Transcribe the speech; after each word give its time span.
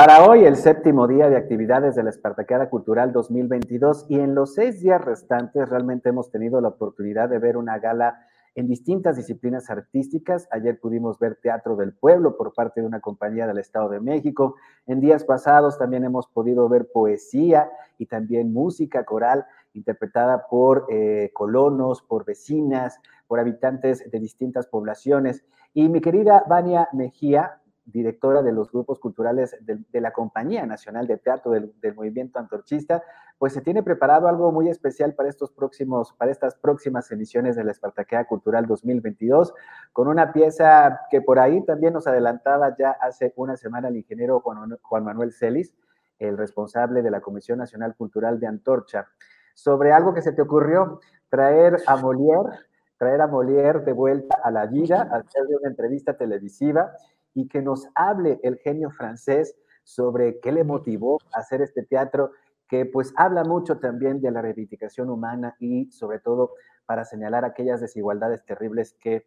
Para 0.00 0.24
hoy, 0.26 0.46
el 0.46 0.56
séptimo 0.56 1.06
día 1.06 1.28
de 1.28 1.36
actividades 1.36 1.94
de 1.94 2.02
la 2.02 2.08
Espartaqueada 2.08 2.70
Cultural 2.70 3.12
2022 3.12 4.06
y 4.08 4.18
en 4.18 4.34
los 4.34 4.54
seis 4.54 4.80
días 4.80 4.98
restantes 4.98 5.68
realmente 5.68 6.08
hemos 6.08 6.30
tenido 6.30 6.58
la 6.62 6.68
oportunidad 6.68 7.28
de 7.28 7.38
ver 7.38 7.58
una 7.58 7.78
gala 7.78 8.18
en 8.54 8.66
distintas 8.66 9.18
disciplinas 9.18 9.68
artísticas. 9.68 10.48
Ayer 10.52 10.80
pudimos 10.80 11.18
ver 11.18 11.38
Teatro 11.42 11.76
del 11.76 11.92
Pueblo 11.92 12.38
por 12.38 12.54
parte 12.54 12.80
de 12.80 12.86
una 12.86 13.00
compañía 13.00 13.46
del 13.46 13.58
Estado 13.58 13.90
de 13.90 14.00
México. 14.00 14.54
En 14.86 15.00
días 15.00 15.24
pasados 15.24 15.76
también 15.76 16.02
hemos 16.04 16.26
podido 16.28 16.66
ver 16.70 16.88
poesía 16.90 17.70
y 17.98 18.06
también 18.06 18.54
música 18.54 19.04
coral 19.04 19.44
interpretada 19.74 20.46
por 20.48 20.86
eh, 20.88 21.30
colonos, 21.34 22.00
por 22.00 22.24
vecinas, 22.24 22.98
por 23.26 23.38
habitantes 23.38 24.10
de 24.10 24.18
distintas 24.18 24.66
poblaciones. 24.66 25.44
Y 25.74 25.90
mi 25.90 26.00
querida 26.00 26.42
Vania 26.48 26.88
Mejía, 26.94 27.60
directora 27.90 28.42
de 28.42 28.52
los 28.52 28.70
grupos 28.70 28.98
culturales 28.98 29.56
de, 29.60 30.00
la 30.00 30.12
Compañía 30.12 30.66
Nacional 30.66 31.06
de 31.06 31.18
Teatro 31.18 31.52
del, 31.52 31.94
Movimiento 31.94 32.38
Antorchista, 32.38 33.02
pues 33.38 33.52
se 33.52 33.60
tiene 33.60 33.82
preparado 33.82 34.28
algo 34.28 34.52
muy 34.52 34.68
especial 34.68 35.14
para 35.14 35.28
estos 35.28 35.50
próximos, 35.50 36.12
para 36.14 36.30
estas 36.30 36.54
próximas 36.56 37.10
emisiones 37.10 37.56
de 37.56 37.64
la 37.64 37.72
Espartaquea 37.72 38.24
Cultural 38.24 38.66
2022, 38.66 39.54
con 39.92 40.08
una 40.08 40.32
pieza 40.32 41.00
que 41.10 41.20
por 41.20 41.38
ahí 41.38 41.64
también 41.64 41.92
nos 41.92 42.06
adelantaba 42.06 42.76
ya 42.76 42.90
hace 42.90 43.32
una 43.36 43.56
semana 43.56 43.88
el 43.88 43.96
ingeniero 43.96 44.40
Juan, 44.40 45.04
Manuel 45.04 45.32
Celis, 45.32 45.74
el 46.18 46.36
responsable 46.36 47.02
de 47.02 47.10
la 47.10 47.20
Comisión 47.20 47.58
Nacional 47.58 47.94
Cultural 47.96 48.38
de 48.38 48.46
Antorcha, 48.46 49.08
sobre 49.54 49.92
algo 49.92 50.14
que 50.14 50.22
se 50.22 50.32
te 50.32 50.42
ocurrió, 50.42 51.00
traer 51.28 51.78
a 51.86 51.96
Molière, 51.96 52.58
traer 52.98 53.22
a 53.22 53.26
Molière 53.26 53.82
de 53.84 53.92
vuelta 53.92 54.38
a 54.42 54.50
la 54.50 54.66
vida, 54.66 55.08
hacerle 55.10 55.56
una 55.56 55.70
entrevista 55.70 56.16
televisiva 56.18 56.92
y 57.34 57.48
que 57.48 57.62
nos 57.62 57.88
hable 57.94 58.40
el 58.42 58.58
genio 58.58 58.90
francés 58.90 59.56
sobre 59.84 60.40
qué 60.40 60.52
le 60.52 60.64
motivó 60.64 61.18
a 61.32 61.40
hacer 61.40 61.62
este 61.62 61.82
teatro 61.82 62.32
que 62.68 62.86
pues 62.86 63.12
habla 63.16 63.42
mucho 63.42 63.78
también 63.78 64.20
de 64.20 64.30
la 64.30 64.42
reivindicación 64.42 65.10
humana 65.10 65.56
y 65.58 65.90
sobre 65.90 66.20
todo 66.20 66.52
para 66.86 67.04
señalar 67.04 67.44
aquellas 67.44 67.80
desigualdades 67.80 68.44
terribles 68.44 68.96
que 69.00 69.26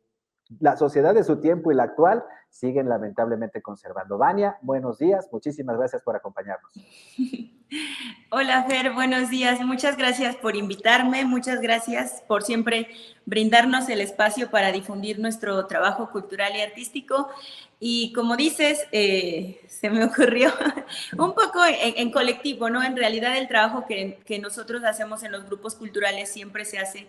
la 0.60 0.78
sociedad 0.78 1.14
de 1.14 1.24
su 1.24 1.40
tiempo 1.40 1.72
y 1.72 1.76
la 1.76 1.84
actual 1.84 2.24
siguen 2.50 2.88
lamentablemente 2.88 3.62
conservando. 3.62 4.18
Vania, 4.18 4.58
buenos 4.62 5.00
días, 5.00 5.28
muchísimas 5.32 5.78
gracias 5.78 6.02
por 6.04 6.16
acompañarnos. 6.16 6.72
Hola 8.30 8.64
Fer, 8.66 8.92
buenos 8.92 9.32
días, 9.32 9.60
muchas 9.62 9.98
gracias 9.98 10.36
por 10.36 10.56
invitarme, 10.56 11.26
muchas 11.26 11.60
gracias 11.60 12.24
por 12.28 12.44
siempre 12.44 12.88
brindarnos 13.26 13.90
el 13.90 14.02
espacio 14.02 14.52
para 14.52 14.72
difundir 14.72 15.20
nuestro 15.20 15.66
trabajo 15.66 16.12
cultural 16.12 16.56
y 16.56 16.62
artístico. 16.62 17.30
Y 17.80 18.14
como 18.14 18.38
dices, 18.38 18.86
eh, 18.92 19.60
se 19.68 19.90
me 19.90 20.04
ocurrió 20.04 20.52
un 21.18 21.34
poco 21.34 21.60
en, 21.66 22.12
colectivo, 22.12 22.70
¿no? 22.70 22.84
En 22.84 22.96
realidad 22.96 23.36
el 23.38 23.48
trabajo 23.48 23.86
que, 23.88 24.20
que 24.26 24.38
nosotros 24.38 24.84
hacemos 24.84 25.24
en 25.24 25.32
los 25.32 25.46
grupos 25.46 25.74
culturales 25.76 26.30
siempre 26.32 26.66
se 26.66 26.78
hace 26.78 27.08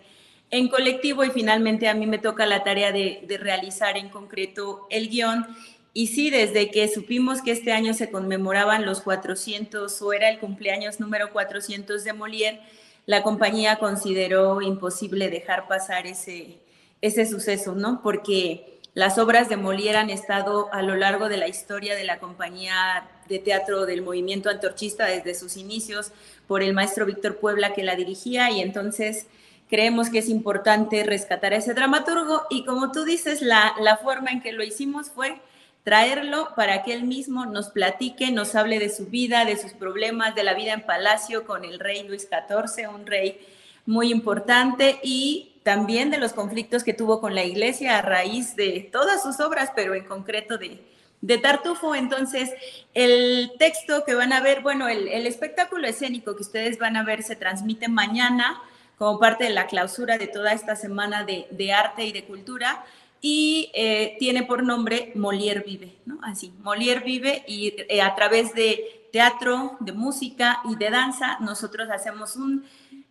en 0.51 0.67
colectivo 0.67 1.23
y 1.23 1.31
finalmente 1.31 1.87
a 1.87 1.93
mí 1.93 2.05
me 2.05 2.17
toca 2.17 2.45
la 2.45 2.63
tarea 2.63 2.91
de, 2.91 3.25
realizar 3.39 3.97
en 3.97 4.09
concreto 4.09 4.87
el 4.89 5.09
guion. 5.09 5.45
Y 5.93 6.07
sí, 6.07 6.29
desde 6.29 6.71
que 6.71 6.87
supimos 6.87 7.41
que 7.41 7.51
este 7.51 7.71
año 7.71 7.93
se 7.93 8.11
conmemoraban 8.11 8.85
los 8.85 9.01
400 9.01 10.01
o 10.01 10.13
era 10.13 10.29
el 10.29 10.39
cumpleaños 10.39 10.99
número 10.99 11.31
400 11.31 12.03
de 12.03 12.13
Molière, 12.13 12.59
la 13.05 13.23
compañía 13.23 13.77
consideró 13.77 14.61
imposible 14.61 15.29
dejar 15.29 15.67
pasar 15.67 16.07
ese, 16.07 16.59
ese 17.01 17.25
suceso, 17.25 17.75
¿no? 17.75 18.01
Porque 18.01 18.79
las 18.93 19.17
obras 19.17 19.47
de 19.47 19.57
Molière 19.57 19.97
han 19.97 20.09
estado 20.09 20.73
a 20.73 20.81
lo 20.81 20.95
largo 20.95 21.29
de 21.29 21.37
la 21.37 21.47
historia 21.47 21.95
de 21.95 22.03
la 22.03 22.19
compañía 22.19 23.09
de 23.27 23.39
teatro 23.39 23.85
del 23.85 24.01
movimiento 24.01 24.49
antorchista 24.49 25.05
desde 25.05 25.35
sus 25.35 25.57
inicios 25.57 26.11
por 26.47 26.63
el 26.63 26.73
maestro 26.73 27.05
Víctor 27.05 27.37
Puebla 27.37 27.73
que 27.73 27.83
la 27.83 27.95
dirigía 27.95 28.51
y 28.51 28.61
entonces 28.61 29.27
creemos 29.69 30.09
que 30.09 30.19
es 30.19 30.29
importante 30.29 31.03
rescatar 31.03 31.53
a 31.53 31.57
ese 31.57 31.73
dramaturgo 31.73 32.43
y 32.49 32.65
como 32.65 32.91
tú 32.91 33.03
dices, 33.03 33.41
la, 33.41 33.73
la 33.79 33.97
forma 33.97 34.31
en 34.31 34.41
que 34.41 34.51
lo 34.51 34.63
hicimos 34.63 35.09
fue 35.09 35.39
traerlo 35.83 36.49
para 36.55 36.83
que 36.83 36.93
él 36.93 37.03
mismo 37.03 37.45
nos 37.45 37.69
platique, 37.69 38.31
nos 38.31 38.55
hable 38.55 38.79
de 38.79 38.89
su 38.89 39.05
vida, 39.05 39.45
de 39.45 39.55
sus 39.55 39.73
problemas, 39.73 40.33
de 40.33 40.43
la 40.43 40.55
vida 40.55 40.73
en 40.73 40.81
palacio 40.81 41.45
con 41.45 41.63
el 41.63 41.79
rey 41.79 42.07
Luis 42.07 42.27
XIV, 42.27 42.89
un 42.89 43.05
rey 43.05 43.39
muy 43.85 44.11
importante, 44.11 44.99
y 45.03 45.53
también 45.61 46.09
de 46.09 46.17
los 46.17 46.33
conflictos 46.33 46.83
que 46.83 46.93
tuvo 46.93 47.21
con 47.21 47.35
la 47.35 47.43
iglesia 47.43 47.99
a 47.99 48.01
raíz 48.01 48.55
de 48.55 48.89
todas 48.91 49.21
sus 49.21 49.39
obras, 49.39 49.71
pero 49.75 49.93
en 49.93 50.05
concreto 50.05 50.57
de, 50.57 50.81
de 51.21 51.37
Tartufo. 51.37 51.93
Entonces, 51.93 52.51
el 52.95 53.51
texto 53.59 54.03
que 54.05 54.15
van 54.15 54.33
a 54.33 54.41
ver, 54.41 54.61
bueno, 54.61 54.87
el, 54.87 55.07
el 55.07 55.27
espectáculo 55.27 55.87
escénico 55.87 56.35
que 56.35 56.41
ustedes 56.41 56.79
van 56.79 56.97
a 56.97 57.03
ver 57.03 57.21
se 57.21 57.35
transmite 57.35 57.87
mañana 57.87 58.59
como 58.97 59.19
parte 59.19 59.45
de 59.45 59.49
la 59.51 59.67
clausura 59.67 60.17
de 60.17 60.27
toda 60.27 60.53
esta 60.53 60.75
semana 60.75 61.25
de, 61.25 61.73
arte 61.73 62.05
y 62.05 62.11
de 62.11 62.25
cultura 62.25 62.85
y 63.21 63.71
eh, 63.73 64.15
tiene 64.19 64.43
por 64.43 64.63
nombre 64.63 65.11
Molière 65.15 65.63
Vive, 65.65 65.95
¿no? 66.05 66.19
Así, 66.21 66.53
Molière 66.63 67.03
Vive 67.03 67.43
y 67.47 67.73
eh, 67.89 68.01
a 68.01 68.15
través 68.15 68.53
de 68.53 69.07
teatro, 69.11 69.77
de 69.79 69.93
música 69.93 70.61
y 70.69 70.75
de 70.75 70.89
danza, 70.89 71.37
nosotros 71.39 71.89
hacemos 71.89 72.35
un 72.35 72.65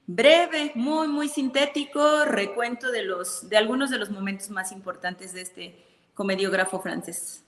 breve, 0.06 0.72
muy, 0.74 1.08
muy 1.08 1.28
sintético 1.28 2.24
recuento 2.24 2.90
de, 2.90 3.02
los, 3.02 3.48
de 3.48 3.56
algunos 3.56 3.90
de 3.90 3.98
los 3.98 4.10
momentos 4.10 4.50
más 4.50 4.72
importantes 4.72 5.32
de 5.32 5.40
este 5.40 5.84
comediógrafo 6.14 6.80
francés. 6.80 7.43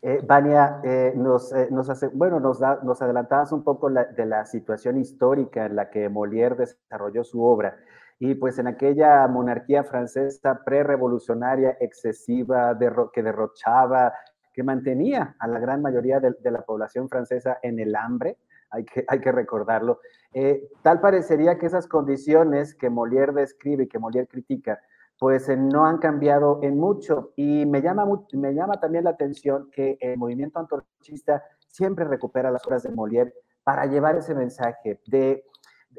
Eh, 0.00 0.20
Vania, 0.24 0.80
eh, 0.84 1.12
nos, 1.16 1.52
eh, 1.52 1.68
nos, 1.70 1.90
hace, 1.90 2.08
bueno, 2.08 2.38
nos, 2.38 2.60
da, 2.60 2.78
nos 2.82 3.02
adelantabas 3.02 3.50
un 3.52 3.64
poco 3.64 3.90
de 3.90 4.26
la 4.26 4.44
situación 4.44 4.96
histórica 4.96 5.66
en 5.66 5.76
la 5.76 5.90
que 5.90 6.08
Molière 6.08 6.54
desarrolló 6.56 7.24
su 7.24 7.42
obra. 7.42 7.76
Y 8.20 8.34
pues 8.34 8.58
en 8.58 8.66
aquella 8.66 9.26
monarquía 9.28 9.84
francesa 9.84 10.62
prerevolucionaria, 10.64 11.76
excesiva, 11.80 12.76
que 13.12 13.22
derrochaba, 13.22 14.12
que 14.52 14.62
mantenía 14.62 15.36
a 15.38 15.46
la 15.46 15.60
gran 15.60 15.82
mayoría 15.82 16.20
de, 16.20 16.50
la 16.50 16.62
población 16.62 17.08
francesa 17.08 17.58
en 17.62 17.78
el 17.78 17.94
hambre, 17.94 18.36
hay 18.70 18.84
que, 18.84 19.04
hay 19.06 19.20
que 19.20 19.32
recordarlo, 19.32 20.00
tal 20.82 21.00
parecería 21.00 21.58
que 21.58 21.66
esas 21.66 21.86
condiciones 21.86 22.74
que 22.74 22.90
Molière 22.90 23.32
describe 23.32 23.84
y 23.84 23.88
que 23.88 24.00
Molière 24.00 24.26
critica, 24.26 24.80
pues 25.18 25.48
eh, 25.48 25.56
no 25.56 25.86
han 25.86 25.98
cambiado 25.98 26.60
en 26.62 26.78
mucho. 26.78 27.32
Y 27.36 27.66
me 27.66 27.82
llama, 27.82 28.06
me 28.32 28.54
llama 28.54 28.80
también 28.80 29.04
la 29.04 29.10
atención 29.10 29.70
que 29.70 29.98
el 30.00 30.16
movimiento 30.16 30.58
antorchista 30.58 31.42
siempre 31.66 32.04
recupera 32.04 32.50
las 32.50 32.66
obras 32.66 32.82
de 32.82 32.90
Molière 32.90 33.32
para 33.64 33.86
llevar 33.86 34.16
ese 34.16 34.34
mensaje 34.34 35.00
de, 35.06 35.44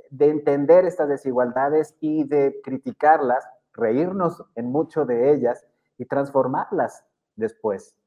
de 0.10 0.30
entender 0.30 0.86
estas 0.86 1.10
desigualdades 1.10 1.96
y 2.00 2.24
de 2.24 2.60
criticarlas, 2.64 3.48
reírnos 3.74 4.44
en 4.56 4.72
mucho 4.72 5.06
de 5.06 5.32
ellas 5.32 5.66
y 5.98 6.06
transformarlas 6.06 7.06
después. 7.36 7.99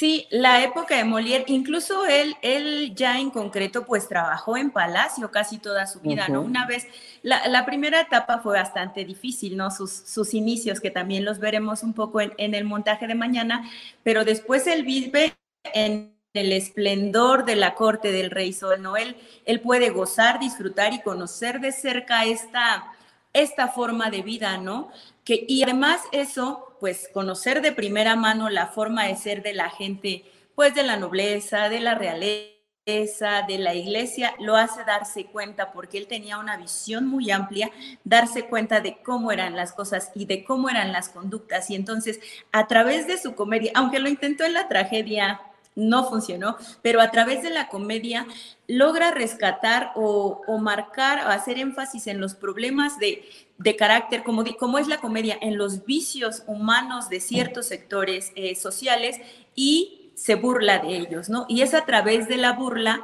Sí, 0.00 0.26
la 0.30 0.64
época 0.64 0.96
de 0.96 1.04
Molière, 1.04 1.44
incluso 1.48 2.06
él, 2.06 2.34
él 2.40 2.94
ya 2.94 3.20
en 3.20 3.28
concreto 3.28 3.84
pues 3.84 4.08
trabajó 4.08 4.56
en 4.56 4.70
Palacio 4.70 5.30
casi 5.30 5.58
toda 5.58 5.86
su 5.86 6.00
vida, 6.00 6.26
¿no? 6.28 6.40
Una 6.40 6.66
vez, 6.66 6.86
la, 7.22 7.66
primera 7.66 8.00
etapa 8.00 8.38
fue 8.38 8.54
bastante 8.54 9.04
difícil, 9.04 9.58
¿no? 9.58 9.70
Sus, 9.70 9.90
sus 9.90 10.32
inicios, 10.32 10.80
que 10.80 10.90
también 10.90 11.26
los 11.26 11.38
veremos 11.38 11.82
un 11.82 11.92
poco 11.92 12.22
en, 12.22 12.54
el 12.54 12.64
montaje 12.64 13.06
de 13.06 13.14
mañana, 13.14 13.70
pero 14.02 14.24
después 14.24 14.66
él 14.66 14.84
vive 14.84 15.34
en 15.74 16.16
el 16.32 16.52
esplendor 16.52 17.44
de 17.44 17.56
la 17.56 17.74
corte 17.74 18.10
del 18.10 18.30
rey 18.30 18.54
Sol, 18.54 18.80
¿no? 18.80 18.96
Él, 18.96 19.16
él 19.44 19.60
puede 19.60 19.90
gozar, 19.90 20.40
disfrutar 20.40 20.94
y 20.94 21.02
conocer 21.02 21.60
de 21.60 21.72
cerca 21.72 22.24
esta, 22.24 22.90
esta 23.32 23.68
forma 23.68 24.10
de 24.10 24.22
vida, 24.22 24.58
¿no? 24.58 24.90
Que, 25.24 25.44
y 25.48 25.62
además 25.62 26.00
eso 26.12 26.70
pues 26.80 27.10
conocer 27.12 27.60
de 27.60 27.72
primera 27.72 28.16
mano 28.16 28.48
la 28.48 28.68
forma 28.68 29.06
de 29.06 29.16
ser 29.16 29.42
de 29.42 29.52
la 29.52 29.68
gente, 29.68 30.24
pues 30.54 30.74
de 30.74 30.82
la 30.82 30.96
nobleza, 30.96 31.68
de 31.68 31.80
la 31.80 31.94
realeza, 31.94 33.42
de 33.46 33.58
la 33.58 33.74
iglesia, 33.74 34.34
lo 34.40 34.56
hace 34.56 34.82
darse 34.84 35.26
cuenta, 35.26 35.72
porque 35.72 35.98
él 35.98 36.06
tenía 36.06 36.38
una 36.38 36.56
visión 36.56 37.06
muy 37.06 37.30
amplia, 37.30 37.70
darse 38.02 38.46
cuenta 38.46 38.80
de 38.80 39.02
cómo 39.02 39.30
eran 39.30 39.54
las 39.54 39.72
cosas 39.72 40.10
y 40.14 40.24
de 40.24 40.42
cómo 40.42 40.70
eran 40.70 40.90
las 40.90 41.10
conductas. 41.10 41.70
Y 41.70 41.74
entonces, 41.74 42.18
a 42.50 42.66
través 42.66 43.06
de 43.06 43.18
su 43.18 43.34
comedia, 43.34 43.70
aunque 43.74 44.00
lo 44.00 44.08
intentó 44.08 44.44
en 44.44 44.54
la 44.54 44.66
tragedia 44.68 45.40
no 45.76 46.08
funcionó, 46.08 46.56
pero 46.82 47.00
a 47.00 47.10
través 47.10 47.42
de 47.42 47.50
la 47.50 47.68
comedia 47.68 48.26
logra 48.66 49.10
rescatar 49.10 49.92
o, 49.94 50.42
marcar 50.58 51.26
o 51.26 51.30
hacer 51.30 51.58
énfasis 51.58 52.06
en 52.06 52.20
los 52.20 52.34
problemas 52.34 52.98
de, 52.98 53.24
carácter, 53.76 54.22
como, 54.22 54.44
como, 54.58 54.78
es 54.78 54.88
la 54.88 54.98
comedia, 54.98 55.38
en 55.40 55.56
los 55.56 55.84
vicios 55.84 56.42
humanos 56.46 57.08
de 57.08 57.20
ciertos 57.20 57.66
sectores 57.66 58.32
eh, 58.34 58.54
sociales 58.56 59.20
y 59.54 60.12
se 60.14 60.34
burla 60.34 60.78
de 60.78 60.96
ellos, 60.96 61.28
¿no? 61.28 61.46
Y 61.48 61.62
es 61.62 61.72
a 61.72 61.86
través 61.86 62.28
de 62.28 62.36
la 62.36 62.52
burla, 62.52 63.02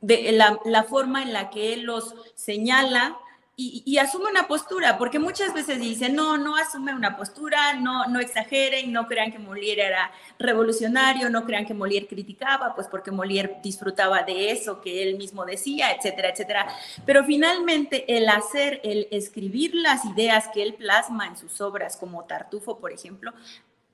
de 0.00 0.32
la, 0.32 0.58
la 0.64 0.84
forma 0.84 1.22
en 1.22 1.32
la 1.32 1.50
que 1.50 1.74
él 1.74 1.82
los 1.82 2.14
señala, 2.34 3.18
y, 3.56 3.98
asume 3.98 4.26
una 4.30 4.48
postura, 4.48 4.98
porque 4.98 5.20
muchas 5.20 5.54
veces 5.54 5.78
dicen, 5.78 6.16
no, 6.16 6.36
no 6.36 6.56
asume 6.56 6.92
una 6.92 7.16
postura, 7.16 7.74
no, 7.74 8.06
no 8.06 8.18
exageren, 8.18 8.92
no 8.92 9.06
crean 9.06 9.30
que 9.30 9.38
Molière 9.38 9.86
era 9.86 10.10
revolucionario, 10.40 11.30
no 11.30 11.44
crean 11.44 11.64
que 11.64 11.72
Molière 11.72 12.08
criticaba, 12.08 12.74
pues 12.74 12.88
porque 12.88 13.12
Molière 13.12 13.60
disfrutaba 13.62 14.24
de 14.24 14.50
eso 14.50 14.80
que 14.80 15.04
él 15.04 15.16
mismo 15.16 15.44
decía, 15.44 15.92
etcétera, 15.92 16.30
etcétera. 16.30 16.66
Pero 17.06 17.24
finalmente 17.24 18.16
el 18.16 18.28
hacer, 18.28 18.80
el 18.82 19.06
escribir 19.12 19.72
las 19.76 20.04
ideas 20.04 20.48
que 20.52 20.62
él 20.62 20.74
plasma 20.74 21.28
en 21.28 21.36
sus 21.36 21.60
obras, 21.60 21.96
como 21.96 22.24
Tartufo, 22.24 22.78
por 22.78 22.90
ejemplo, 22.90 23.32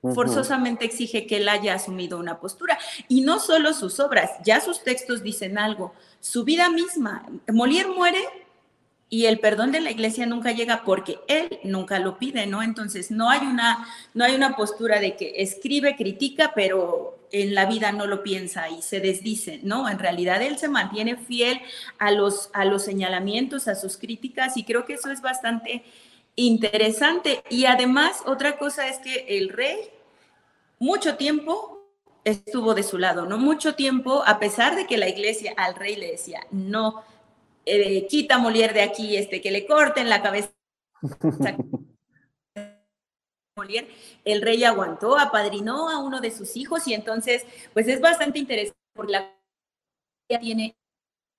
forzosamente 0.01 0.85
exige 0.85 1.27
que 1.27 1.37
él 1.37 1.47
haya 1.47 1.75
asumido 1.75 2.17
una 2.17 2.39
postura. 2.39 2.79
Y 3.07 3.21
no 3.21 3.39
solo 3.39 3.73
sus 3.73 3.99
obras, 3.99 4.31
ya 4.43 4.59
sus 4.59 4.83
textos 4.83 5.21
dicen 5.21 5.59
algo, 5.59 5.93
su 6.19 6.43
vida 6.43 6.69
misma. 6.71 7.27
Molière 7.47 7.93
muere 7.95 8.40
y 9.13 9.25
el 9.25 9.39
perdón 9.39 9.73
de 9.73 9.81
la 9.81 9.91
iglesia 9.91 10.25
nunca 10.25 10.53
llega 10.53 10.83
porque 10.85 11.19
él 11.27 11.59
nunca 11.65 11.99
lo 11.99 12.17
pide, 12.17 12.47
¿no? 12.47 12.63
Entonces 12.63 13.11
no 13.11 13.29
hay 13.29 13.45
una, 13.45 13.85
no 14.13 14.23
hay 14.23 14.33
una 14.35 14.55
postura 14.55 15.01
de 15.01 15.17
que 15.17 15.33
escribe, 15.41 15.97
critica, 15.97 16.53
pero 16.55 17.19
en 17.33 17.53
la 17.53 17.65
vida 17.65 17.91
no 17.91 18.07
lo 18.07 18.23
piensa 18.23 18.69
y 18.69 18.81
se 18.81 19.01
desdice, 19.01 19.59
¿no? 19.63 19.89
En 19.89 19.99
realidad 19.99 20.41
él 20.41 20.57
se 20.57 20.69
mantiene 20.69 21.17
fiel 21.17 21.59
a 21.99 22.11
los, 22.11 22.49
a 22.53 22.63
los 22.63 22.85
señalamientos, 22.85 23.67
a 23.67 23.75
sus 23.75 23.97
críticas 23.97 24.55
y 24.55 24.63
creo 24.63 24.85
que 24.85 24.93
eso 24.93 25.11
es 25.11 25.21
bastante 25.21 25.83
interesante. 26.37 27.43
Y 27.49 27.65
además 27.65 28.23
otra 28.25 28.57
cosa 28.57 28.87
es 28.87 28.99
que 28.99 29.25
el 29.27 29.49
rey 29.49 29.75
mucho 30.79 31.17
tiempo 31.17 31.85
estuvo 32.23 32.73
de 32.75 32.83
su 32.83 32.97
lado, 32.97 33.25
¿no? 33.25 33.37
Mucho 33.37 33.75
tiempo, 33.75 34.23
a 34.25 34.39
pesar 34.39 34.77
de 34.77 34.87
que 34.87 34.95
la 34.95 35.09
iglesia 35.09 35.53
al 35.57 35.75
rey 35.75 35.97
le 35.97 36.11
decía, 36.11 36.47
no, 36.51 37.03
eh, 37.65 38.07
quita 38.07 38.37
Molière 38.37 38.73
de 38.73 38.81
aquí, 38.81 39.15
este, 39.15 39.41
que 39.41 39.51
le 39.51 39.65
corten 39.65 40.09
la 40.09 40.21
cabeza. 40.21 40.51
Molière, 43.55 43.87
el 44.23 44.41
rey 44.41 44.63
aguantó, 44.63 45.17
apadrinó 45.17 45.89
a 45.89 45.99
uno 45.99 46.21
de 46.21 46.31
sus 46.31 46.55
hijos 46.55 46.87
y 46.87 46.93
entonces, 46.93 47.45
pues 47.73 47.87
es 47.87 47.99
bastante 47.99 48.39
interesante 48.39 48.77
porque 48.93 49.11
la 49.11 49.37
tiene 50.39 50.77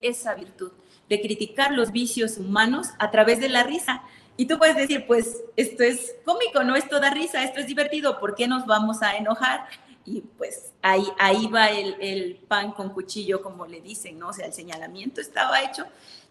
esa 0.00 0.34
virtud 0.34 0.72
de 1.08 1.20
criticar 1.20 1.72
los 1.72 1.92
vicios 1.92 2.38
humanos 2.38 2.88
a 2.98 3.10
través 3.10 3.40
de 3.40 3.48
la 3.48 3.64
risa. 3.64 4.02
Y 4.36 4.46
tú 4.46 4.58
puedes 4.58 4.76
decir, 4.76 5.06
pues 5.06 5.42
esto 5.56 5.82
es 5.82 6.14
cómico, 6.24 6.64
no 6.64 6.74
esto 6.74 7.00
da 7.00 7.10
risa, 7.10 7.44
esto 7.44 7.60
es 7.60 7.66
divertido, 7.66 8.18
¿por 8.18 8.34
qué 8.34 8.48
nos 8.48 8.66
vamos 8.66 9.02
a 9.02 9.16
enojar? 9.16 9.66
Y 10.04 10.22
pues 10.36 10.74
ahí, 10.82 11.04
ahí 11.18 11.46
va 11.46 11.70
el, 11.70 12.40
pan 12.48 12.72
con 12.72 12.90
cuchillo, 12.90 13.42
como 13.42 13.66
le 13.66 13.80
dicen, 13.80 14.18
¿no? 14.18 14.28
O 14.28 14.32
sea, 14.32 14.46
el 14.46 14.52
señalamiento 14.52 15.20
estaba 15.20 15.62
hecho, 15.62 15.84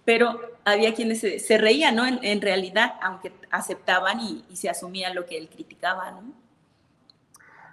pero 0.05 0.39
había 0.65 0.93
quienes 0.93 1.19
se, 1.21 1.57
reían, 1.57 1.95
¿no? 1.95 2.03
En, 2.05 2.41
realidad, 2.41 2.95
aunque 3.01 3.31
aceptaban 3.49 4.19
y, 4.19 4.45
se 4.55 4.69
asumía 4.69 5.13
lo 5.13 5.25
que 5.25 5.37
él 5.37 5.49
criticaba, 5.49 6.11
¿no? 6.11 6.23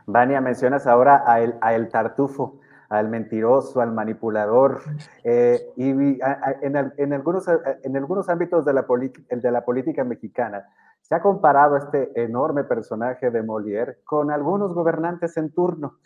Vania, 0.07 0.41
mencionas 0.41 0.87
ahora 0.87 1.23
a 1.27 1.41
el, 1.41 1.55
a 1.61 1.75
el 1.75 1.89
tartufo, 1.89 2.61
al 2.89 3.09
mentiroso, 3.09 3.83
al 3.83 3.93
manipulador, 3.93 4.83
eh, 5.25 5.61
y 5.77 5.91
en, 5.91 7.13
algunos, 7.13 7.45
en 7.83 7.97
algunos 7.97 8.29
ámbitos 8.31 8.65
de 8.65 8.73
la, 8.73 8.87
de 9.29 9.51
la 9.51 9.65
política 9.65 10.05
mexicana, 10.05 10.67
se 11.09 11.15
ha 11.15 11.23
comparado 11.23 11.77
este 11.77 12.11
enorme 12.23 12.65
personaje 12.65 13.31
de 13.31 13.43
Molière 13.43 13.99
con 14.05 14.31
algunos 14.31 14.75
gobernantes 14.75 15.37
en 15.39 15.51
turno. 15.53 15.99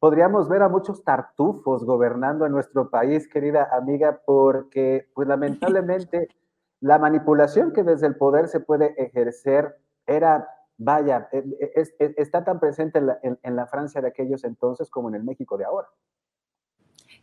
Podríamos 0.00 0.48
ver 0.48 0.62
a 0.62 0.68
muchos 0.68 1.04
tartufos 1.04 1.84
gobernando 1.84 2.44
en 2.44 2.52
nuestro 2.52 2.90
país, 2.90 3.28
querida 3.28 3.68
amiga, 3.72 4.20
porque 4.24 5.08
pues 5.14 5.28
lamentablemente 5.28 6.28
la 6.80 6.98
manipulación 6.98 7.72
que 7.72 7.84
desde 7.84 8.08
el 8.08 8.16
poder 8.16 8.48
se 8.48 8.60
puede 8.60 8.94
ejercer 9.00 9.76
era, 10.06 10.48
vaya, 10.76 11.28
e, 11.32 11.44
e, 11.60 12.14
está 12.16 12.44
tan 12.44 12.58
presente 12.58 13.00
en 13.22 13.56
la 13.56 13.66
Francia 13.66 14.00
de 14.00 14.08
aquellos 14.08 14.42
entonces 14.44 14.90
como 14.90 15.08
en 15.08 15.16
el 15.16 15.24
México 15.24 15.56
de 15.56 15.64
ahora. 15.66 15.88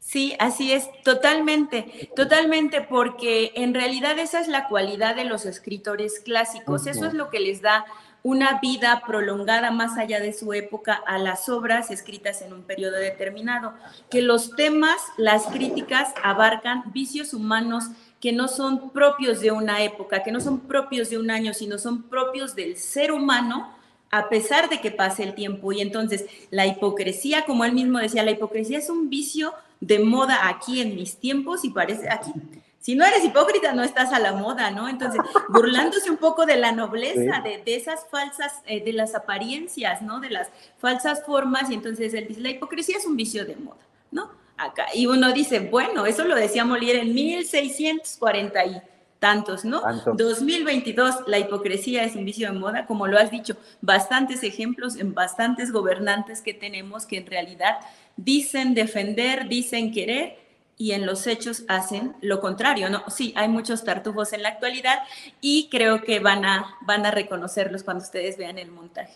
Sí, 0.06 0.36
así 0.38 0.72
es, 0.72 0.88
totalmente, 1.02 2.12
totalmente, 2.16 2.82
porque 2.82 3.52
en 3.56 3.74
realidad 3.74 4.20
esa 4.20 4.40
es 4.40 4.48
la 4.48 4.68
cualidad 4.68 5.16
de 5.16 5.26
los 5.26 5.48
escritores 5.48 6.20
clásicos, 6.20 6.86
eso 6.86 7.06
es 7.08 7.16
lo 7.16 7.32
que 7.32 7.40
les 7.40 7.64
da 7.64 7.86
una 8.22 8.60
vida 8.60 9.02
prolongada 9.08 9.72
más 9.72 9.98
allá 9.98 10.20
de 10.20 10.32
su 10.32 10.54
época 10.54 10.94
a 10.94 11.18
las 11.18 11.50
obras 11.50 11.90
escritas 11.90 12.44
en 12.44 12.54
un 12.54 12.62
periodo 12.62 12.98
determinado, 12.98 13.74
que 14.12 14.22
los 14.22 14.56
temas, 14.56 15.02
las 15.18 15.48
críticas 15.48 16.14
abarcan 16.22 16.84
vicios 16.94 17.34
humanos 17.34 17.86
que 18.22 18.32
no 18.32 18.48
son 18.48 18.92
propios 18.92 19.40
de 19.40 19.50
una 19.50 19.84
época, 19.84 20.22
que 20.22 20.32
no 20.32 20.40
son 20.40 20.60
propios 20.60 21.10
de 21.10 21.18
un 21.18 21.32
año, 21.32 21.56
sino 21.56 21.80
son 21.80 22.04
propios 22.04 22.54
del 22.54 22.78
ser 22.78 23.12
humano 23.12 23.76
a 24.12 24.30
pesar 24.30 24.70
de 24.70 24.80
que 24.80 24.92
pase 24.92 25.24
el 25.24 25.34
tiempo. 25.34 25.74
Y 25.74 25.82
entonces 25.82 26.26
la 26.52 26.68
hipocresía, 26.68 27.44
como 27.46 27.66
él 27.66 27.74
mismo 27.74 27.98
decía, 27.98 28.24
la 28.24 28.32
hipocresía 28.32 28.78
es 28.78 28.90
un 28.90 29.10
vicio 29.10 29.54
de 29.80 30.00
moda 30.00 30.48
aquí 30.48 30.82
en 30.82 30.96
mis 30.96 31.18
tiempos 31.18 31.64
y 31.64 31.70
parece 31.70 32.10
aquí. 32.10 32.32
Si 32.80 32.94
no 32.94 33.04
eres 33.04 33.24
hipócrita, 33.24 33.74
no 33.74 33.84
estás 33.84 34.14
a 34.14 34.20
la 34.20 34.34
moda, 34.34 34.70
¿no? 34.70 34.88
Entonces, 34.88 35.20
burlándose 35.50 36.12
un 36.12 36.18
poco 36.18 36.46
de 36.46 36.56
la 36.56 36.72
nobleza, 36.72 37.42
de, 37.42 37.64
esas 37.66 38.06
falsas, 38.12 38.62
eh, 38.68 38.84
de 38.84 38.94
las 38.94 39.16
apariencias, 39.16 40.04
¿no? 40.04 40.20
De 40.20 40.30
las 40.30 40.50
falsas 40.78 41.24
formas, 41.26 41.72
y 41.72 41.74
entonces 41.74 42.14
él 42.14 42.28
dice, 42.28 42.42
la 42.42 42.52
hipocresía 42.52 42.98
es 42.98 43.06
un 43.08 43.18
vicio 43.18 43.44
de 43.44 43.56
moda, 43.56 43.82
¿no? 44.12 44.30
Acá. 44.58 44.86
Y 44.94 45.08
uno 45.08 45.34
dice, 45.34 45.60
bueno, 45.62 46.06
eso 46.06 46.26
lo 46.26 46.36
decía 46.36 46.64
Molière 46.64 47.02
en 47.02 47.16
1640 47.16 48.66
y 48.66 48.82
tantos, 49.20 49.66
¿no? 49.66 49.82
2022, 50.06 51.28
la 51.28 51.40
hipocresía 51.40 52.04
es 52.04 52.16
un 52.16 52.26
vicio 52.26 52.52
de 52.52 52.60
moda, 52.60 52.86
como 52.86 53.08
lo 53.08 53.18
has 53.18 53.32
dicho, 53.32 53.56
bastantes 53.82 54.44
ejemplos 54.44 54.98
en 54.98 55.14
bastantes 55.14 55.72
gobernantes 55.72 56.42
que 56.42 56.54
tenemos 56.54 57.06
que 57.06 57.18
en 57.18 57.26
realidad 57.26 57.78
dicen 58.18 58.74
defender, 58.74 59.48
dicen 59.48 59.92
querer 59.92 60.38
y 60.78 60.92
en 60.92 61.06
los 61.06 61.26
hechos 61.28 61.64
hacen 61.68 62.16
lo 62.22 62.42
contrario, 62.42 62.90
¿no? 62.90 63.04
Sí, 63.10 63.34
hay 63.38 63.48
muchos 63.48 63.84
tartufos 63.84 64.34
en 64.34 64.44
la 64.44 64.50
actualidad 64.50 65.00
y 65.42 65.70
creo 65.70 66.02
que 66.02 66.20
van 66.20 66.44
a, 66.46 66.66
van 66.82 67.06
a 67.06 67.12
reconocerlos 67.12 67.84
cuando 67.84 68.04
ustedes 68.04 68.38
vean 68.38 68.58
el 68.58 68.72
montaje. 68.72 69.14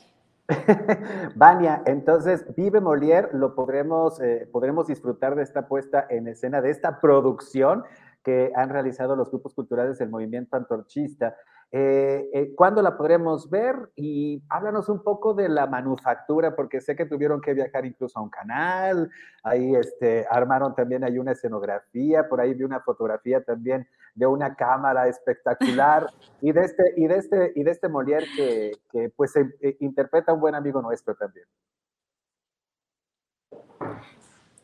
Vania, 1.35 1.83
entonces, 1.85 2.43
Vive 2.55 2.81
Molière, 2.81 3.29
lo 3.33 3.53
podremos, 3.53 4.19
eh, 4.19 4.47
podremos 4.51 4.87
disfrutar 4.87 5.35
de 5.35 5.43
esta 5.43 5.67
puesta 5.67 6.07
en 6.09 6.27
escena, 6.27 6.61
de 6.61 6.71
esta 6.71 6.99
producción 6.99 7.83
que 8.23 8.51
han 8.55 8.69
realizado 8.69 9.15
los 9.15 9.29
grupos 9.29 9.53
culturales 9.53 9.97
del 9.97 10.09
movimiento 10.09 10.55
antorchista. 10.57 11.35
Eh, 11.71 12.27
eh, 12.33 12.55
¿Cuándo 12.55 12.81
la 12.81 12.97
podremos 12.97 13.49
ver? 13.49 13.75
Y 13.95 14.43
háblanos 14.49 14.89
un 14.89 15.03
poco 15.03 15.35
de 15.35 15.49
la 15.49 15.67
manufactura, 15.67 16.55
porque 16.55 16.81
sé 16.81 16.95
que 16.95 17.05
tuvieron 17.05 17.41
que 17.41 17.53
viajar 17.53 17.85
incluso 17.85 18.17
a 18.17 18.23
un 18.23 18.29
canal, 18.29 19.09
ahí 19.43 19.75
este, 19.75 20.25
armaron 20.31 20.73
también 20.73 21.03
hay 21.03 21.19
una 21.19 21.33
escenografía, 21.33 22.27
por 22.27 22.41
ahí 22.41 22.55
vi 22.55 22.63
una 22.63 22.79
fotografía 22.79 23.43
también 23.43 23.87
de 24.15 24.25
una 24.25 24.55
cámara 24.55 25.07
espectacular 25.07 26.07
y 26.41 26.51
de 26.51 26.61
este, 26.61 26.93
y 26.97 27.07
de 27.07 27.17
este, 27.17 27.51
y 27.55 27.63
de 27.63 27.71
este 27.71 27.87
Molière 27.87 28.25
que, 28.35 28.71
que 28.91 29.09
pues 29.15 29.35
eh, 29.35 29.77
interpreta 29.79 30.33
un 30.33 30.39
buen 30.39 30.55
amigo 30.55 30.81
nuestro 30.81 31.13
también. 31.15 31.45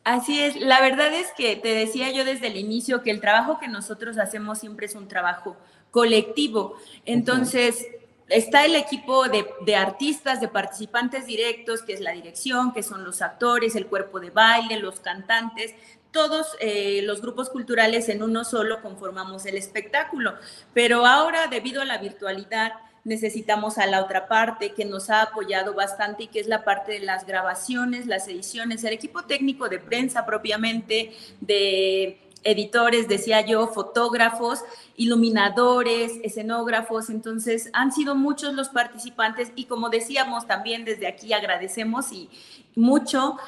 Así 0.06 0.40
es, 0.40 0.54
la 0.60 0.80
verdad 0.80 1.12
es 1.12 1.32
que 1.32 1.56
te 1.56 1.74
decía 1.74 2.12
yo 2.12 2.24
desde 2.24 2.46
el 2.46 2.56
inicio 2.56 3.02
que 3.02 3.10
el 3.10 3.20
trabajo 3.20 3.58
que 3.58 3.66
nosotros 3.66 4.18
hacemos 4.18 4.60
siempre 4.60 4.86
es 4.86 4.94
un 4.94 5.08
trabajo 5.08 5.56
colectivo. 5.90 6.76
Entonces, 7.04 7.88
está 8.28 8.64
el 8.64 8.76
equipo 8.76 9.24
de, 9.26 9.74
artistas, 9.74 10.40
de 10.40 10.46
participantes 10.46 11.26
directos, 11.26 11.82
que 11.82 11.92
es 11.92 12.00
la 12.00 12.12
dirección, 12.12 12.72
que 12.72 12.84
son 12.84 13.02
los 13.02 13.20
actores, 13.20 13.74
el 13.74 13.88
cuerpo 13.88 14.20
de 14.20 14.30
baile, 14.30 14.78
los 14.78 15.00
cantantes, 15.00 15.74
todos 16.12 16.56
eh, 16.60 17.00
los 17.02 17.20
grupos 17.20 17.50
culturales 17.50 18.08
en 18.08 18.22
uno 18.22 18.44
solo 18.44 18.82
conformamos 18.82 19.44
el 19.44 19.56
espectáculo. 19.56 20.36
Pero 20.72 21.04
ahora, 21.04 21.48
debido 21.48 21.82
a 21.82 21.84
la 21.84 21.98
virtualidad, 21.98 22.74
necesitamos 23.06 23.78
a 23.78 23.86
la 23.86 24.02
otra 24.02 24.26
parte 24.26 24.72
que 24.72 24.84
nos 24.84 25.10
ha 25.10 25.22
apoyado 25.22 25.74
bastante 25.74 26.24
y 26.24 26.26
que 26.26 26.40
es 26.40 26.48
la 26.48 26.64
parte 26.64 26.92
de 26.92 27.00
las 27.00 27.24
grabaciones, 27.24 28.06
las 28.06 28.26
ediciones, 28.26 28.82
el 28.82 28.92
equipo 28.92 29.22
técnico 29.22 29.68
de 29.68 29.78
prensa 29.78 30.26
propiamente, 30.26 31.12
de 31.40 32.18
editores, 32.42 33.06
decía 33.06 33.42
yo, 33.42 33.68
fotógrafos, 33.68 34.64
iluminadores, 34.96 36.12
escenógrafos, 36.22 37.10
entonces 37.10 37.70
han 37.72 37.92
sido 37.92 38.14
muchos 38.14 38.54
los 38.54 38.70
participantes 38.70 39.52
y 39.54 39.66
como 39.66 39.90
decíamos 39.90 40.46
también 40.46 40.84
desde 40.84 41.06
aquí 41.06 41.32
agradecemos 41.32 42.12
y 42.12 42.30
mucho, 42.74 43.38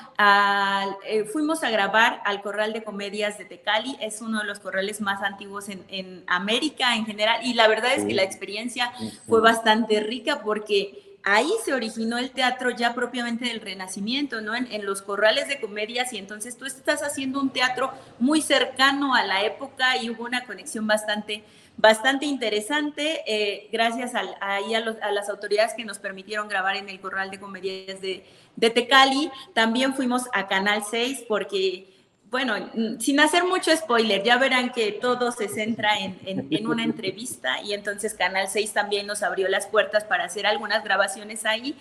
eh, 1.06 1.24
fuimos 1.24 1.62
a 1.62 1.70
grabar 1.70 2.22
al 2.24 2.40
Corral 2.40 2.72
de 2.72 2.82
Comedias 2.82 3.36
de 3.38 3.44
Tecali, 3.44 3.96
es 4.00 4.22
uno 4.22 4.40
de 4.40 4.46
los 4.46 4.58
corrales 4.58 5.00
más 5.00 5.22
antiguos 5.22 5.68
en, 5.68 5.84
en 5.88 6.24
América 6.26 6.96
en 6.96 7.04
general 7.04 7.40
y 7.44 7.54
la 7.54 7.68
verdad 7.68 7.94
es 7.94 8.04
que 8.04 8.14
la 8.14 8.22
experiencia 8.22 8.92
fue 9.26 9.40
bastante 9.40 10.00
rica 10.00 10.42
porque 10.42 11.07
ahí 11.34 11.50
se 11.64 11.74
originó 11.74 12.18
el 12.18 12.30
teatro 12.30 12.70
ya 12.70 12.94
propiamente 12.94 13.46
del 13.46 13.60
Renacimiento, 13.60 14.40
¿no? 14.40 14.54
En, 14.54 14.86
los 14.86 15.02
corrales 15.02 15.48
de 15.48 15.60
comedias 15.60 16.12
y 16.12 16.18
entonces 16.18 16.56
tú 16.56 16.64
estás 16.64 17.02
haciendo 17.02 17.40
un 17.40 17.50
teatro 17.50 17.92
muy 18.18 18.40
cercano 18.40 19.14
a 19.14 19.24
la 19.24 19.42
época 19.42 19.96
y 19.96 20.08
hubo 20.08 20.24
una 20.24 20.46
conexión 20.46 20.86
bastante, 20.86 21.44
bastante 21.76 22.24
interesante, 22.24 23.22
eh, 23.26 23.68
gracias 23.70 24.14
a, 24.14 24.22
a, 24.40 25.12
las 25.12 25.28
autoridades 25.28 25.74
que 25.74 25.84
nos 25.84 25.98
permitieron 25.98 26.48
grabar 26.48 26.76
en 26.76 26.88
el 26.88 27.00
corral 27.00 27.30
de 27.30 27.38
comedias 27.38 28.00
de, 28.00 28.24
de 28.56 28.70
Tecali. 28.70 29.30
También 29.52 29.94
fuimos 29.94 30.22
a 30.32 30.46
Canal 30.48 30.82
6 30.88 31.24
porque 31.28 31.97
bueno, 32.30 32.54
sin 32.98 33.20
hacer 33.20 33.44
mucho 33.44 33.74
spoiler, 33.74 34.22
ya 34.22 34.36
verán 34.36 34.70
que 34.70 34.92
todo 34.92 35.32
se 35.32 35.48
centra 35.48 35.90
en, 35.98 36.66
una 36.66 36.84
entrevista 36.84 37.62
y 37.62 37.72
entonces 37.72 38.14
Canal 38.14 38.48
6 38.48 38.72
también 38.72 39.06
nos 39.06 39.22
abrió 39.22 39.48
las 39.48 39.66
puertas 39.66 40.04
para 40.04 40.24
hacer 40.24 40.46
algunas 40.46 40.84
grabaciones 40.84 41.46
ahí 41.46 41.74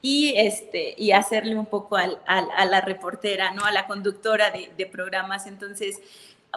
y, 0.00 0.34
este, 0.36 0.94
y 0.98 1.12
hacerle 1.12 1.56
un 1.56 1.66
poco 1.66 1.96
a 1.96 2.64
la 2.64 2.80
reportera, 2.80 3.52
¿no? 3.52 3.64
a 3.64 3.70
la 3.70 3.86
conductora 3.86 4.50
de, 4.50 4.86
programas. 4.86 5.46
Entonces, 5.46 6.00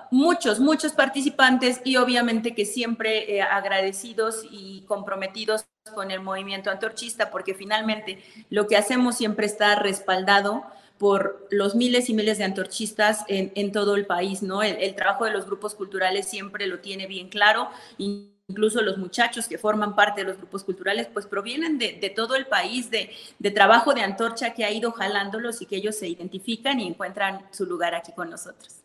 muchos, 0.10 0.60
muchos 0.60 0.94
participantes 0.94 1.82
y 1.84 1.98
obviamente 1.98 2.56
que 2.56 2.66
siempre 2.66 3.36
eh, 3.36 3.42
agradecidos 3.44 4.44
y 4.50 4.84
comprometidos 4.88 5.66
con 5.94 6.10
el 6.10 6.22
movimiento 6.22 6.72
antorchista 6.72 7.30
porque 7.30 7.54
finalmente 7.54 8.24
lo 8.50 8.66
que 8.66 8.76
hacemos 8.76 9.16
siempre 9.16 9.46
está 9.46 9.76
respaldado 9.76 10.66
por 10.98 11.48
los 11.52 11.76
miles 11.76 12.10
y 12.10 12.14
miles 12.14 12.38
de 12.38 12.46
antorchistas 12.46 13.26
en, 13.28 13.72
todo 13.72 13.96
el 13.96 14.06
país, 14.06 14.42
¿no? 14.42 14.64
El, 14.64 14.96
trabajo 14.96 15.26
de 15.26 15.32
los 15.32 15.46
grupos 15.46 15.76
culturales 15.76 16.28
siempre 16.28 16.68
lo 16.68 16.80
tiene 16.80 17.08
bien 17.08 17.30
claro, 17.30 17.70
incluso 17.98 18.82
los 18.82 18.98
muchachos 18.98 19.48
que 19.48 19.58
forman 19.58 19.96
parte 19.96 20.22
de 20.22 20.28
los 20.28 20.38
grupos 20.38 20.64
culturales, 20.64 21.08
pues 21.12 21.26
provienen 21.26 21.78
de, 21.78 22.14
todo 22.16 22.36
el 22.36 22.46
país, 22.46 22.90
de, 22.92 23.10
de, 23.40 23.52
trabajo 23.52 23.94
de 23.94 24.02
antorcha 24.02 24.54
que 24.54 24.64
ha 24.64 24.72
ido 24.72 24.92
jalándolos 24.92 25.62
y 25.62 25.66
que 25.66 25.78
ellos 25.78 25.96
se 25.96 26.08
identifican 26.08 26.80
y 26.80 26.88
encuentran 26.88 27.46
su 27.52 27.66
lugar 27.66 27.94
aquí 27.94 28.14
con 28.14 28.30
nosotros 28.30 28.85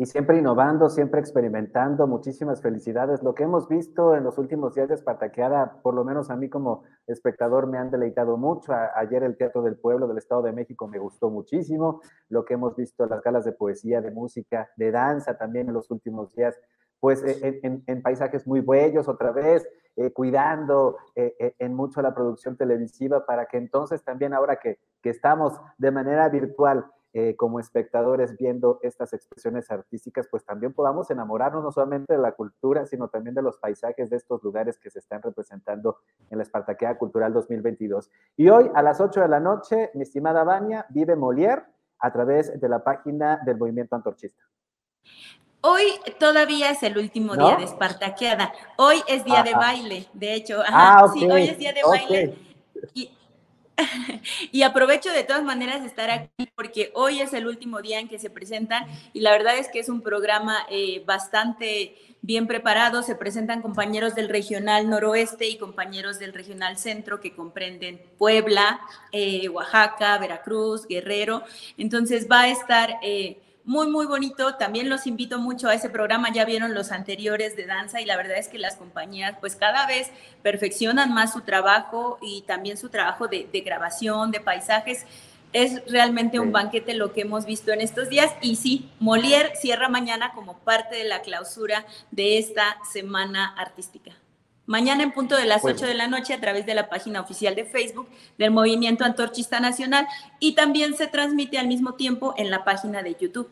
y 0.00 0.06
siempre 0.06 0.38
innovando, 0.38 0.88
siempre 0.88 1.18
experimentando. 1.18 2.06
Muchísimas 2.06 2.62
felicidades. 2.62 3.20
Lo 3.24 3.34
que 3.34 3.42
hemos 3.42 3.68
visto 3.68 4.14
en 4.14 4.22
los 4.22 4.38
últimos 4.38 4.76
días 4.76 4.88
de 4.88 4.94
Espartaqueada, 4.94 5.80
por 5.82 5.92
lo 5.92 6.04
menos 6.04 6.30
a 6.30 6.36
mí 6.36 6.48
como 6.48 6.84
espectador, 7.08 7.66
me 7.66 7.78
han 7.78 7.90
deleitado 7.90 8.36
mucho. 8.36 8.72
ayer 8.94 9.24
el 9.24 9.36
Teatro 9.36 9.60
del 9.60 9.76
Pueblo 9.76 10.06
del 10.06 10.18
Estado 10.18 10.42
de 10.42 10.52
México 10.52 10.86
me 10.86 11.00
gustó 11.00 11.30
muchísimo. 11.30 12.00
Lo 12.28 12.44
que 12.44 12.54
hemos 12.54 12.76
visto 12.76 13.02
en 13.02 13.10
las 13.10 13.22
galas 13.22 13.44
de 13.44 13.50
poesía, 13.50 14.00
de 14.00 14.12
música, 14.12 14.70
de 14.76 14.92
danza 14.92 15.36
también 15.36 15.66
en 15.66 15.74
los 15.74 15.90
últimos 15.90 16.32
días, 16.32 16.56
pues 17.00 17.24
eh, 17.24 17.60
en, 17.64 18.02
paisajes 18.02 18.46
muy 18.46 18.60
bellos 18.60 19.08
otra 19.08 19.32
vez, 19.32 19.66
eh, 19.96 20.12
cuidando 20.12 20.96
eh, 21.16 21.56
en 21.58 21.74
mucho 21.74 22.02
la 22.02 22.14
producción 22.14 22.56
televisiva 22.56 23.26
para 23.26 23.46
que 23.46 23.56
entonces 23.56 24.04
también 24.04 24.32
ahora 24.32 24.60
que, 24.60 24.78
que 25.02 25.10
estamos 25.10 25.60
de 25.76 25.90
manera 25.90 26.28
virtual, 26.28 26.86
eh, 27.14 27.36
como 27.36 27.58
espectadores 27.58 28.36
viendo 28.36 28.80
estas 28.82 29.14
expresiones 29.14 29.70
artísticas, 29.70 30.28
pues 30.30 30.44
también 30.44 30.74
podamos 30.74 31.10
enamorarnos 31.10 31.64
no 31.64 31.72
solamente 31.72 32.12
de 32.12 32.18
la 32.18 32.32
cultura, 32.32 32.84
sino 32.84 33.08
también 33.08 33.34
de 33.34 33.42
los 33.42 33.56
paisajes 33.58 34.10
de 34.10 34.16
estos 34.16 34.42
lugares 34.42 34.78
que 34.78 34.90
se 34.90 34.98
están 34.98 35.22
representando 35.22 35.98
en 36.30 36.38
la 36.38 36.42
Espartaqueada 36.42 36.98
Cultural 36.98 37.32
2022. 37.32 38.10
Y 38.36 38.50
hoy 38.50 38.70
a 38.74 38.82
las 38.82 39.00
8 39.00 39.22
de 39.22 39.28
la 39.28 39.40
noche, 39.40 39.90
mi 39.94 40.02
estimada 40.02 40.44
Vania, 40.44 40.84
vive 40.90 41.16
Molière 41.16 41.64
a 41.98 42.12
través 42.12 42.60
de 42.60 42.68
la 42.68 42.84
página 42.84 43.40
del 43.44 43.56
Movimiento 43.56 43.96
Antorchista. 43.96 44.42
Hoy 45.60 45.84
todavía 46.20 46.70
es 46.70 46.82
el 46.82 46.98
último 46.98 47.34
día 47.34 47.56
de 47.56 47.64
Espartaqueada. 47.64 48.52
Hoy 48.76 49.02
es 49.08 49.24
día 49.24 49.42
de 49.42 49.54
baile, 49.54 50.06
de 50.12 50.34
hecho. 50.34 50.60
ah, 50.68 51.10
sí, 51.12 51.28
hoy 51.28 51.48
es 51.48 51.58
día 51.58 51.72
de 51.72 51.82
baile. 51.82 52.38
Y 52.94 53.10
y 54.52 54.62
aprovecho 54.62 55.12
de 55.12 55.24
todas 55.24 55.42
maneras 55.42 55.80
de 55.80 55.86
estar 55.86 56.10
aquí 56.10 56.48
porque 56.54 56.90
hoy 56.94 57.20
es 57.20 57.32
el 57.32 57.46
último 57.46 57.80
día 57.80 58.00
en 58.00 58.08
que 58.08 58.18
se 58.18 58.30
presentan 58.30 58.86
y 59.12 59.20
la 59.20 59.30
verdad 59.30 59.56
es 59.58 59.68
que 59.68 59.78
es 59.78 59.88
un 59.88 60.02
programa 60.02 60.66
eh, 60.70 61.02
bastante 61.06 61.94
bien 62.20 62.46
preparado. 62.46 63.02
Se 63.02 63.14
presentan 63.14 63.62
compañeros 63.62 64.14
del 64.14 64.28
regional 64.28 64.88
noroeste 64.88 65.48
y 65.48 65.56
compañeros 65.56 66.18
del 66.18 66.32
regional 66.32 66.78
centro 66.78 67.20
que 67.20 67.34
comprenden 67.34 68.00
Puebla, 68.18 68.80
eh, 69.12 69.48
Oaxaca, 69.48 70.18
Veracruz, 70.18 70.86
Guerrero. 70.86 71.42
Entonces 71.76 72.26
va 72.30 72.42
a 72.42 72.48
estar... 72.48 72.98
Eh, 73.02 73.38
muy, 73.68 73.86
muy 73.86 74.06
bonito. 74.06 74.54
También 74.54 74.88
los 74.88 75.06
invito 75.06 75.38
mucho 75.38 75.68
a 75.68 75.74
ese 75.74 75.90
programa. 75.90 76.32
Ya 76.32 76.46
vieron 76.46 76.74
los 76.74 76.90
anteriores 76.90 77.54
de 77.54 77.66
danza 77.66 78.00
y 78.00 78.06
la 78.06 78.16
verdad 78.16 78.38
es 78.38 78.48
que 78.48 78.58
las 78.58 78.76
compañías 78.76 79.36
pues 79.40 79.56
cada 79.56 79.86
vez 79.86 80.10
perfeccionan 80.42 81.12
más 81.12 81.34
su 81.34 81.42
trabajo 81.42 82.18
y 82.22 82.42
también 82.46 82.78
su 82.78 82.88
trabajo 82.88 83.28
de, 83.28 83.46
grabación, 83.62 84.30
de 84.30 84.40
paisajes. 84.40 85.04
Es 85.52 85.82
realmente 85.86 86.40
un 86.40 86.50
banquete 86.50 86.94
lo 86.94 87.12
que 87.12 87.20
hemos 87.20 87.44
visto 87.44 87.70
en 87.70 87.82
estos 87.82 88.08
días. 88.08 88.32
Y 88.40 88.56
sí, 88.56 88.90
Molière 89.00 89.54
cierra 89.54 89.90
mañana 89.90 90.32
como 90.34 90.58
parte 90.60 90.96
de 90.96 91.04
la 91.04 91.20
clausura 91.20 91.84
de 92.10 92.38
esta 92.38 92.78
semana 92.90 93.54
artística. 93.54 94.12
Mañana 94.68 95.02
en 95.02 95.12
punto 95.12 95.34
de 95.34 95.46
las 95.46 95.64
8 95.64 95.86
de 95.86 95.94
la 95.94 96.08
noche 96.08 96.34
a 96.34 96.40
través 96.40 96.66
de 96.66 96.74
la 96.74 96.90
página 96.90 97.22
oficial 97.22 97.54
de 97.54 97.64
Facebook 97.64 98.06
del 98.36 98.50
Movimiento 98.50 99.02
Antorchista 99.02 99.60
Nacional 99.60 100.06
y 100.40 100.54
también 100.54 100.92
se 100.92 101.06
transmite 101.06 101.58
al 101.58 101.68
mismo 101.68 101.94
tiempo 101.94 102.34
en 102.36 102.50
la 102.50 102.64
página 102.64 103.02
de 103.02 103.14
YouTube. 103.14 103.48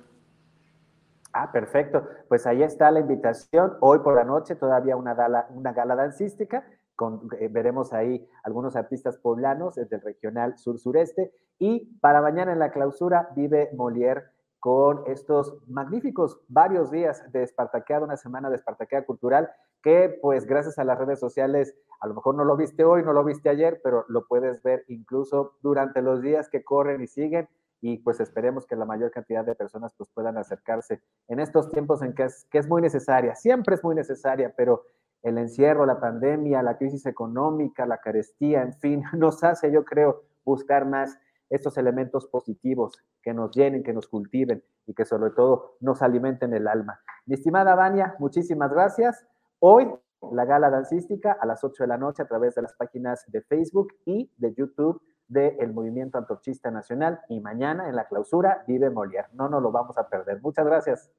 Ah, 1.33 1.51
perfecto. 1.51 2.07
Pues 2.29 2.47
ahí 2.47 2.63
está 2.63 2.91
la 2.91 3.01
invitación. 3.01 3.79
Hoy 3.81 4.01
por 4.01 4.15
la 4.15 4.25
noche 4.25 4.57
todavía 4.57 4.95
una 4.97 5.15
gala, 5.15 5.47
una 5.55 5.73
gala 5.73 5.97
dancística. 5.97 6.67
Con, 6.95 7.31
eh, 7.41 7.49
veremos 7.49 7.95
ahí 7.95 8.29
algunos 8.45 8.77
artistas 8.77 9.17
poblanos 9.17 9.77
del 9.77 10.03
regional 10.03 10.59
sur-sureste. 10.59 11.33
Y 11.59 11.97
para 12.03 12.21
mañana 12.21 12.53
en 12.53 12.59
la 12.59 12.73
clausura 12.73 13.31
vive 13.35 13.71
Molière 13.73 14.25
con 14.67 15.05
estos 15.07 15.57
magníficos 15.69 16.41
varios 16.49 16.91
días 16.91 17.23
de 17.31 17.45
Espartaqueada, 17.45 18.05
una 18.05 18.17
semana 18.17 18.51
de 18.51 18.57
Espartaqueada 18.57 19.07
cultural, 19.07 19.49
que 19.81 20.19
pues 20.21 20.45
gracias 20.45 20.77
a 20.81 20.85
las 20.85 20.99
redes 20.99 21.21
sociales, 21.21 21.77
a 22.01 22.09
lo 22.09 22.15
mejor 22.15 22.35
no 22.35 22.45
lo 22.45 22.57
viste 22.57 22.83
hoy, 22.83 23.05
no 23.05 23.13
lo 23.13 23.23
viste 23.23 23.49
ayer, 23.49 23.81
pero 23.85 24.05
lo 24.09 24.27
puedes 24.27 24.65
ver 24.65 24.85
incluso 24.89 25.53
durante 25.63 26.03
los 26.03 26.21
días 26.21 26.49
que 26.49 26.65
corren 26.65 27.01
y 27.01 27.07
siguen. 27.07 27.49
Y 27.81 27.99
pues 27.99 28.19
esperemos 28.19 28.67
que 28.67 28.75
la 28.75 28.85
mayor 28.85 29.13
cantidad 29.13 29.45
de 29.45 29.55
personas 29.55 29.95
pues 29.97 30.11
puedan 30.13 30.37
acercarse 30.37 31.01
en 31.29 31.39
estos 31.39 31.71
tiempos 31.71 32.03
en 32.03 32.13
que 32.13 32.25
es, 32.25 32.49
que 32.51 32.59
es 32.59 32.67
muy 32.67 32.83
necesaria, 32.83 33.37
siempre 33.37 33.77
es 33.77 33.85
muy 33.85 33.95
necesaria, 33.95 34.53
pero 34.57 34.83
el 35.23 35.39
encierro, 35.39 35.87
la 35.87 36.01
pandemia, 36.01 36.61
la 36.65 36.77
crisis 36.77 37.07
económica, 37.07 37.87
la 37.87 37.99
carestía, 37.99 38.63
en 38.63 38.73
fin, 38.73 39.05
nos 39.17 39.45
hace, 39.45 39.71
yo 39.71 39.85
creo, 39.85 40.25
buscar 40.45 40.87
más 40.87 41.17
estos 41.51 41.79
elementos 41.79 42.27
positivos 42.27 42.99
que 43.23 43.33
nos 43.33 43.51
llenen, 43.55 43.83
que 43.83 43.93
nos 43.93 44.09
cultiven 44.09 44.63
y 44.87 44.95
que 44.95 45.05
sobre 45.05 45.31
todo 45.31 45.77
nos 45.81 46.03
alimenten 46.03 46.55
el 46.55 46.69
alma. 46.69 47.01
Mi 47.27 47.35
estimada 47.35 47.75
Vania, 47.75 48.15
muchísimas 48.19 48.73
gracias. 48.73 49.27
Hoy 49.59 49.89
la 50.33 50.45
gala 50.45 50.71
dancística 50.71 51.37
a 51.41 51.47
las 51.47 51.63
8 51.63 51.85
de 51.85 51.89
la 51.89 51.99
noche 51.99 52.23
a 52.23 52.27
través 52.27 52.55
de 52.55 52.63
las 52.63 52.75
páginas 52.75 53.25
de 53.29 53.43
Facebook 53.43 53.95
y 54.05 54.31
de 54.37 54.55
YouTube 54.55 55.01
del 55.29 55.73
Movimiento 55.73 56.19
Antorchista 56.19 56.71
Nacional 56.71 57.21
y 57.29 57.41
mañana 57.41 57.89
en 57.89 57.97
la 57.97 58.07
clausura 58.07 58.65
vive 58.67 58.91
Molière. 58.91 59.29
No 59.33 59.49
nos 59.49 59.63
lo 59.63 59.73
vamos 59.73 59.99
a 59.99 60.09
perder. 60.09 60.41
Muchas 60.41 60.65
gracias. 60.65 61.11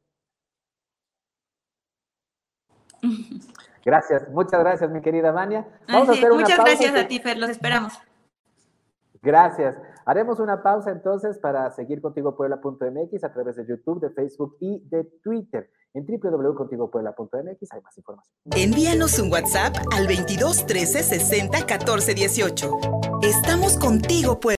Gracias, 3.86 4.28
muchas 4.30 4.60
gracias, 4.60 4.92
mi 4.92 5.00
querida 5.00 5.32
Mania. 5.32 5.66
Vamos 5.88 6.10
a 6.10 6.12
hacer 6.12 6.34
muchas 6.34 6.58
gracias 6.58 6.94
a 6.94 7.08
ti, 7.08 7.20
Fer, 7.20 7.38
los 7.38 7.50
esperamos. 7.50 7.98
Gracias. 9.22 9.76
Haremos 10.06 10.40
una 10.40 10.64
pausa 10.64 10.92
entonces 10.92 11.38
para 11.40 11.70
seguir 11.72 12.02
contigo 12.02 12.36
Puebla.mx 12.36 13.24
a 13.24 13.34
través 13.34 13.56
de 13.56 13.66
YouTube, 13.68 14.00
de 14.00 14.10
Facebook 14.12 14.56
y 14.60 14.88
de 14.90 15.04
Twitter. 15.24 15.70
En 15.94 16.06
www.contigopuebla.mx 16.06 17.74
hay 17.74 17.82
más 17.82 17.98
información. 17.98 18.36
Envíanos 18.56 19.18
un 19.20 19.32
WhatsApp 19.32 19.76
al 19.96 20.08
22 20.08 20.66
13 20.66 21.04
60 21.04 21.66
14 21.66 22.14
18. 22.14 22.72
Estamos 23.24 23.78
contigo, 23.78 24.40
Puebla. 24.40 24.56